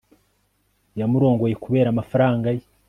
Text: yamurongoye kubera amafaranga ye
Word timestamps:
yamurongoye 0.99 1.55
kubera 1.63 1.87
amafaranga 1.91 2.47
ye 2.57 2.63